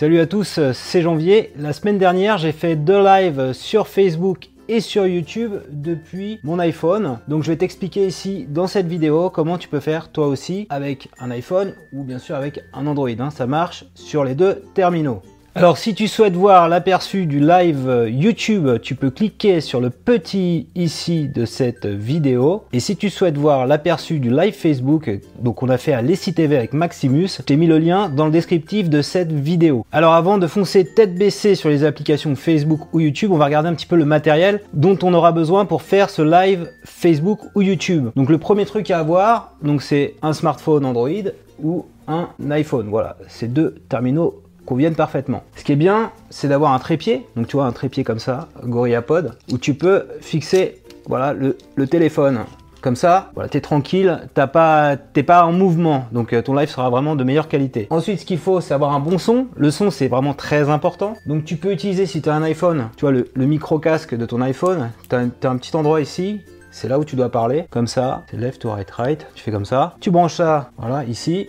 [0.00, 1.52] Salut à tous, c'est Janvier.
[1.58, 7.18] La semaine dernière, j'ai fait deux lives sur Facebook et sur YouTube depuis mon iPhone.
[7.28, 11.10] Donc je vais t'expliquer ici dans cette vidéo comment tu peux faire toi aussi avec
[11.18, 13.10] un iPhone ou bien sûr avec un Android.
[13.10, 13.28] Hein.
[13.28, 15.20] Ça marche sur les deux terminaux.
[15.56, 19.90] Alors si tu souhaites voir l'aperçu du live euh, YouTube, tu peux cliquer sur le
[19.90, 22.62] petit ici de cette vidéo.
[22.72, 25.10] Et si tu souhaites voir l'aperçu du live Facebook,
[25.40, 28.26] donc on a fait à Lessie TV avec Maximus, je t'ai mis le lien dans
[28.26, 29.84] le descriptif de cette vidéo.
[29.90, 33.68] Alors avant de foncer tête baissée sur les applications Facebook ou YouTube, on va regarder
[33.68, 37.62] un petit peu le matériel dont on aura besoin pour faire ce live Facebook ou
[37.62, 38.10] YouTube.
[38.14, 42.86] Donc le premier truc à avoir, c'est un smartphone Android ou un iPhone.
[42.88, 45.42] Voilà, ces deux terminaux conviennent parfaitement.
[45.56, 48.46] Ce qui est bien, c'est d'avoir un trépied, donc tu vois un trépied comme ça,
[48.62, 52.44] GorillaPod, où tu peux fixer voilà, le, téléphone.
[52.80, 56.68] Comme ça, voilà, es tranquille, t'as pas, t'es pas en mouvement, donc euh, ton live
[56.68, 57.88] sera vraiment de meilleure qualité.
[57.90, 59.48] Ensuite, ce qu'il faut, c'est avoir un bon son.
[59.56, 61.14] Le son, c'est vraiment très important.
[61.26, 64.24] Donc tu peux utiliser, si tu as un iPhone, tu vois le, micro casque de
[64.24, 67.88] ton iPhone, tu as, un petit endroit ici, c'est là où tu dois parler, comme
[67.88, 69.96] ça, c'est left to right, right, tu fais comme ça.
[69.98, 71.48] Tu branches ça, voilà, ici,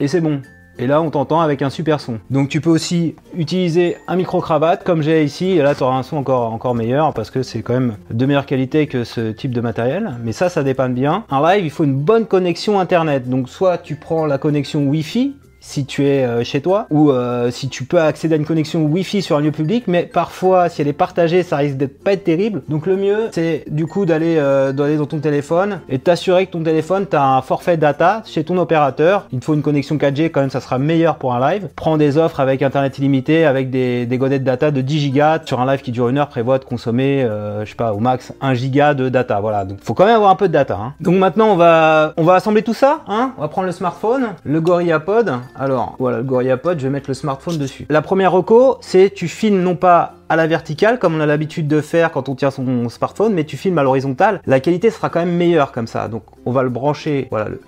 [0.00, 0.40] et c'est bon.
[0.78, 2.18] Et là, on t'entend avec un super son.
[2.30, 5.50] Donc tu peux aussi utiliser un micro-cravate comme j'ai ici.
[5.50, 8.26] Et là, tu auras un son encore, encore meilleur parce que c'est quand même de
[8.26, 10.16] meilleure qualité que ce type de matériel.
[10.24, 11.24] Mais ça, ça dépanne bien.
[11.30, 13.28] Un live, il faut une bonne connexion Internet.
[13.28, 17.50] Donc soit tu prends la connexion Wi-Fi si tu es euh, chez toi ou euh,
[17.50, 20.82] si tu peux accéder à une connexion Wi-Fi sur un lieu public, mais parfois si
[20.82, 22.62] elle est partagée, ça risque d'être pas être terrible.
[22.68, 26.52] Donc le mieux, c'est du coup d'aller euh, d'aller dans ton téléphone et t'assurer que
[26.52, 29.28] ton téléphone, tu as un forfait data chez ton opérateur.
[29.32, 31.68] Il te faut une connexion 4G quand même, ça sera meilleur pour un live.
[31.76, 35.60] Prends des offres avec internet illimité, avec des, des godettes data de 10 gigas sur
[35.60, 37.24] un live qui dure une heure, prévoit de consommer,
[37.60, 39.38] je sais pas, au max 1 giga de data.
[39.40, 40.76] Voilà, donc faut quand même avoir un peu de data.
[40.80, 40.94] Hein.
[41.00, 43.00] Donc maintenant on va on va assembler tout ça.
[43.06, 47.10] Hein on va prendre le smartphone, le GorillaPod alors, voilà, le GorillaPod, je vais mettre
[47.10, 47.86] le smartphone dessus.
[47.90, 51.68] La première reco, c'est tu filmes non pas à la verticale, comme on a l'habitude
[51.68, 54.40] de faire quand on tient son smartphone, mais tu filmes à l'horizontale.
[54.46, 56.08] La qualité sera quand même meilleure comme ça.
[56.08, 57.60] Donc, on va le brancher, voilà, le,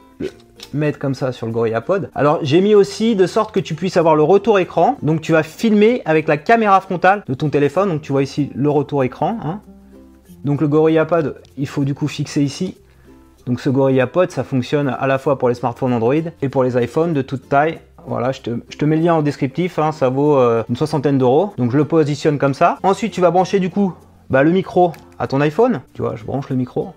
[0.73, 2.11] mettre comme ça sur le GorillaPod.
[2.15, 4.97] Alors j'ai mis aussi de sorte que tu puisses avoir le retour écran.
[5.03, 7.89] Donc tu vas filmer avec la caméra frontale de ton téléphone.
[7.89, 9.39] Donc tu vois ici le retour écran.
[9.45, 9.61] Hein.
[10.45, 12.77] Donc le GorillaPod, il faut du coup fixer ici
[13.47, 16.83] donc ce GorillaPod, ça fonctionne à la fois pour les smartphones Android et pour les
[16.83, 17.79] iPhones de toute taille.
[18.07, 21.53] Voilà, je te, mets le lien en descriptif, hein, ça vaut euh, une soixantaine d'euros.
[21.57, 22.79] Donc je le positionne comme ça.
[22.83, 23.95] Ensuite, tu vas brancher du coup
[24.31, 25.81] bah, le micro à ton iPhone.
[25.95, 26.93] Tu vois, je branche le micro.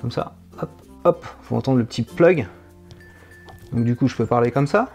[0.00, 0.34] Comme ça.
[0.60, 0.70] Hop,
[1.04, 1.26] hop.
[1.42, 2.46] Faut entendre le petit plug.
[3.72, 4.88] Donc du coup, je peux parler comme ça.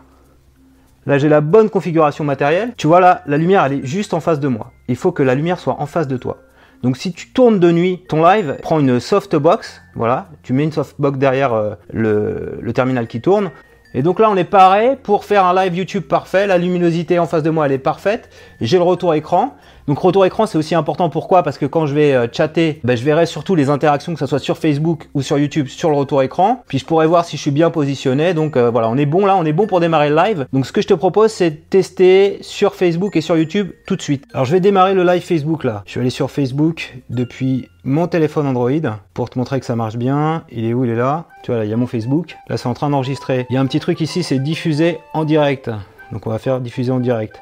[1.06, 2.74] Là, j'ai la bonne configuration matérielle.
[2.78, 4.72] Tu vois là, la lumière, elle est juste en face de moi.
[4.88, 6.38] Il faut que la lumière soit en face de toi.
[6.84, 10.72] Donc si tu tournes de nuit ton live, prends une softbox, voilà, tu mets une
[10.72, 13.52] softbox derrière euh, le, terminal qui tourne.
[13.94, 17.26] Et donc là on est pareil pour faire un live YouTube parfait, la luminosité en
[17.26, 18.30] face de moi elle est parfaite,
[18.60, 19.56] j'ai le retour écran,
[19.88, 21.10] donc retour écran, c'est aussi important.
[21.10, 21.44] Pourquoi?
[21.44, 24.26] Parce que quand je vais euh, chatter, ben, je verrai surtout les interactions, que ce
[24.26, 26.64] soit sur Facebook ou sur YouTube, sur le retour écran.
[26.68, 28.34] Puis je pourrais voir si je suis bien positionné.
[28.34, 30.48] Donc euh, voilà, on est bon là, on est bon pour démarrer le live.
[30.54, 33.96] Donc ce que je te propose, c'est de tester sur Facebook et sur YouTube tout
[33.96, 34.26] de suite.
[34.34, 35.84] Alors je vais démarrer le live Facebook là.
[35.86, 38.72] Je vais aller sur Facebook depuis mon téléphone Android
[39.14, 40.44] pour te montrer que ça marche bien.
[40.50, 40.86] Il est où?
[40.86, 41.26] Il est là.
[41.44, 42.38] Tu vois là, il y a mon Facebook.
[42.48, 43.46] Là, c'est en train d'enregistrer.
[43.50, 45.70] Il y a un petit truc ici, c'est diffuser en direct.
[46.12, 47.42] Donc on va faire diffuser en direct.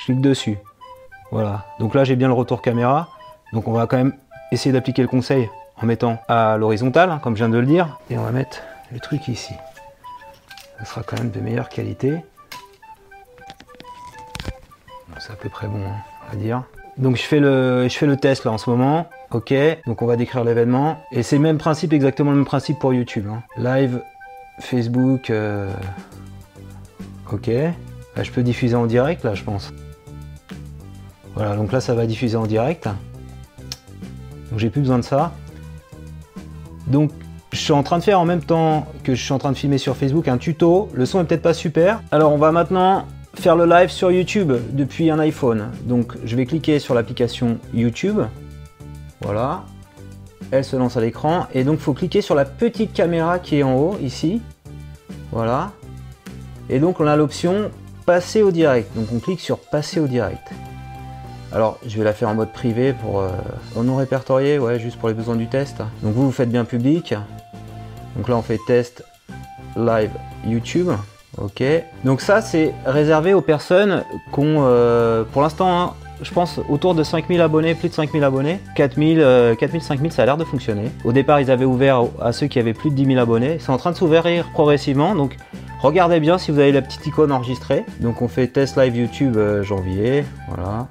[0.00, 0.58] Je clique dessus.
[1.32, 3.08] Voilà, donc là j'ai bien le retour caméra.
[3.52, 4.14] Donc on va quand même
[4.52, 5.48] essayer d'appliquer le conseil
[5.80, 7.98] en mettant à l'horizontale, hein, comme je viens de le dire.
[8.10, 9.54] Et on va mettre le truc ici.
[10.78, 12.16] Ça sera quand même de meilleure qualité.
[15.18, 15.96] C'est à peu près bon hein,
[16.32, 16.62] à dire.
[16.98, 19.08] Donc je fais, le, test là en ce moment.
[19.30, 19.52] Ok,
[19.86, 20.98] donc on va décrire l'événement.
[21.12, 23.26] Et c'est le même principe, exactement le même principe pour YouTube.
[23.30, 23.42] Hein.
[23.58, 24.02] Live,
[24.60, 25.30] Facebook.
[25.30, 25.70] Euh,
[27.30, 27.50] ok.
[28.22, 29.74] Je peux diffuser en direct là je pense.
[31.34, 32.88] Voilà, donc là ça va diffuser en direct.
[34.50, 35.32] Donc j'ai plus besoin de ça.
[36.86, 37.10] Donc
[37.52, 39.56] je suis en train de faire en même temps que je suis en train de
[39.56, 40.88] filmer sur Facebook un tuto.
[40.94, 42.00] Le son est peut-être pas super.
[42.10, 43.06] Alors on va maintenant
[43.40, 45.70] faire le live sur YouTube depuis un iPhone.
[45.84, 48.20] Donc je vais cliquer sur l'application YouTube.
[49.20, 49.64] Voilà.
[50.50, 51.46] Elle se lance à l'écran.
[51.54, 54.40] Et donc il faut cliquer sur la petite caméra qui est en haut ici.
[55.32, 55.72] Voilà.
[56.68, 57.70] Et donc on a l'option
[58.04, 58.94] passer au direct.
[58.96, 60.48] Donc on clique sur passer au direct.
[61.52, 63.30] Alors, je vais la faire en mode privé pour euh,
[63.76, 65.78] non répertorié, ouais, juste pour les besoins du test.
[66.02, 67.14] Donc vous, vous faites bien public.
[68.16, 69.04] Donc là, on fait test
[69.76, 70.10] live
[70.44, 70.90] YouTube.
[71.38, 71.62] Ok.
[72.04, 76.94] Donc ça, c'est réservé aux personnes qui ont, euh, pour l'instant, hein, je pense autour
[76.94, 78.58] de 5000 abonnés, plus de 5000 abonnés.
[78.74, 80.90] 4000, 4000, 5000, ça a l'air de fonctionner.
[81.04, 83.58] Au départ, ils avaient ouvert à ceux qui avaient plus de 10 000 abonnés.
[83.60, 85.14] C'est en train de s'ouvrir progressivement.
[85.14, 85.36] Donc
[85.80, 87.84] Regardez bien si vous avez la petite icône enregistrée.
[88.00, 90.24] Donc on fait test live YouTube euh, janvier.
[90.48, 90.88] Voilà.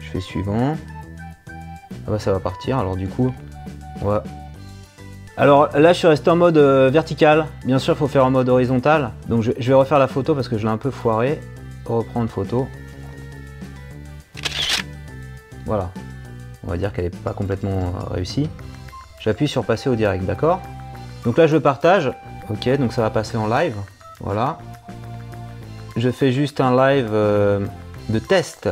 [0.00, 0.76] Je fais suivant.
[1.48, 2.78] Ah bah ça va partir.
[2.78, 3.32] Alors du coup,
[4.02, 4.24] on va...
[5.36, 7.46] Alors là je suis resté en mode euh, vertical.
[7.64, 9.10] Bien sûr il faut faire en mode horizontal.
[9.28, 11.40] Donc je, vais refaire la photo parce que je l'ai un peu foiré.
[11.84, 12.68] Reprendre photo.
[15.66, 15.90] Voilà.
[16.64, 18.48] On va dire qu'elle n'est pas complètement euh, réussie.
[19.20, 20.60] J'appuie sur passer au direct, d'accord?
[21.24, 22.12] Donc là je partage.
[22.50, 23.74] Ok, donc ça va passer en live.
[24.20, 24.58] Voilà.
[25.96, 27.60] Je fais juste un live euh,
[28.08, 28.68] de test.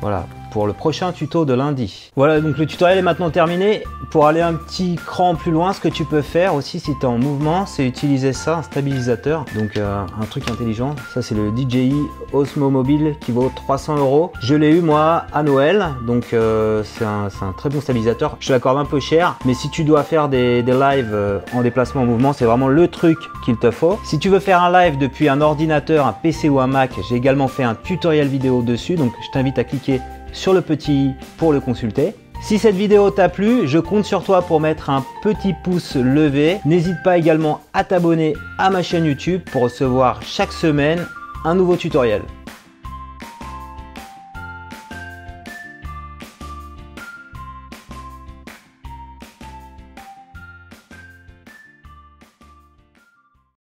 [0.00, 2.12] Voilà, pour le prochain tuto de lundi.
[2.14, 3.82] Voilà, donc le tutoriel est maintenant terminé.
[4.12, 7.00] Pour aller un petit cran plus loin, ce que tu peux faire aussi si tu
[7.00, 9.46] es en mouvement, c'est utiliser ça, un stabilisateur.
[9.56, 10.94] Donc euh, un truc intelligent.
[11.12, 11.96] Ça c'est le DJI
[12.32, 14.30] Osmo Mobile qui vaut 300 euros.
[14.40, 18.36] Je l'ai eu moi à Noël, donc euh, c'est un, très bon stabilisateur.
[18.38, 21.62] Je l'accorde un peu cher, mais si tu dois faire des, des lives euh, en
[21.62, 23.98] déplacement en mouvement, c'est vraiment le truc qu'il te faut.
[24.04, 27.16] Si tu veux faire un live depuis un ordinateur, un PC ou un Mac, j'ai
[27.16, 30.00] également fait un tutoriel vidéo dessus, donc je t'invite à cliquer
[30.34, 32.14] sur le petit pour le consulter.
[32.42, 36.58] Si cette vidéo t'a plu, je compte sur toi pour mettre un petit pouce levé.
[36.66, 41.06] N'hésite pas également à t'abonner à ma chaîne YouTube pour recevoir chaque semaine
[41.46, 42.20] un nouveau tutoriel.